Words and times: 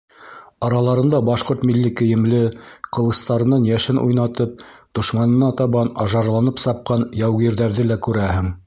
Араларында 0.67 1.17
башҡорт 1.27 1.65
милли 1.69 1.91
кейемле, 1.99 2.39
ҡылыстарынан 2.99 3.69
йәшен 3.73 4.01
уйнатып 4.05 4.67
дошманына 5.01 5.53
табан 5.63 5.95
ажарланып 6.07 6.65
сапҡан 6.67 7.09
яугирҙәрҙе 7.25 7.89
лә 7.93 8.03
күрәһең. 8.09 8.55